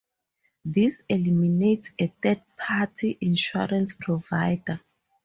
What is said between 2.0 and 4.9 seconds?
third-party insurance provider.